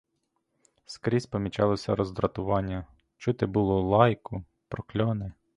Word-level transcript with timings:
Скрізь 0.85 1.25
помічалося 1.25 1.95
роздратування, 1.95 2.87
чути 3.17 3.45
було 3.45 3.81
лайку, 3.81 4.43
прокльони. 4.67 5.31